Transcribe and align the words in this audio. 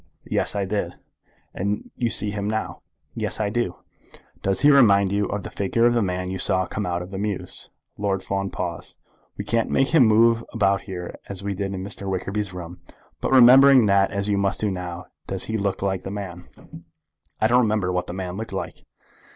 "Yes; 0.25 0.55
I 0.55 0.65
did." 0.65 0.95
"And 1.53 1.91
you 1.95 2.09
see 2.09 2.31
him 2.31 2.47
now." 2.49 2.81
"Yes, 3.13 3.39
I 3.39 3.51
do." 3.51 3.75
"Does 4.41 4.61
he 4.61 4.71
remind 4.71 5.11
you 5.11 5.27
of 5.27 5.43
the 5.43 5.51
figure 5.51 5.85
of 5.85 5.93
the 5.93 6.01
man 6.01 6.31
you 6.31 6.39
saw 6.39 6.65
come 6.65 6.87
out 6.87 7.03
of 7.03 7.11
the 7.11 7.19
mews?" 7.19 7.69
Lord 7.99 8.23
Fawn 8.23 8.49
paused. 8.49 8.97
"We 9.37 9.45
can't 9.45 9.69
make 9.69 9.89
him 9.89 10.07
move 10.07 10.43
about 10.53 10.81
here 10.89 11.19
as 11.29 11.43
we 11.43 11.53
did 11.53 11.75
in 11.75 11.83
Mr. 11.83 12.09
Wickerby's 12.09 12.51
room; 12.51 12.79
but 13.19 13.29
remembering 13.31 13.85
that 13.85 14.09
as 14.09 14.27
you 14.27 14.39
must 14.39 14.59
do, 14.61 14.73
does 15.27 15.43
he 15.43 15.55
look 15.55 15.83
like 15.83 16.01
the 16.01 16.09
man?" 16.09 16.45
"I 17.39 17.45
don't 17.45 17.61
remember 17.61 17.91
what 17.91 18.07
the 18.07 18.13
man 18.13 18.37
looked 18.37 18.53
like." 18.53 18.83